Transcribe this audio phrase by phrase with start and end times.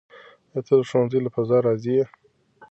[0.51, 2.05] آیا ته د ښوونځي له فضا راضي یې؟